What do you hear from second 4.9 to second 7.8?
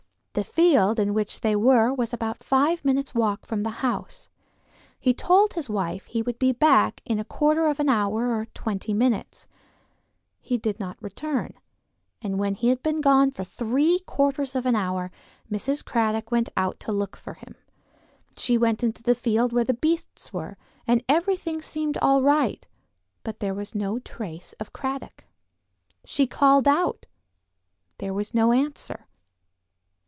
He told his wife he would be back in a quarter